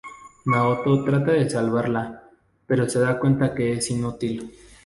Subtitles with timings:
[0.45, 2.23] Naoto trata de salvarla
[2.65, 4.51] pero se da cuenta que es inútil.